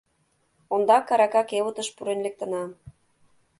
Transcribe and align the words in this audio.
—Ондак 0.73 1.07
арака 1.13 1.41
кевытыш 1.49 1.87
пурен 1.95 2.19
лектына. 2.25 2.63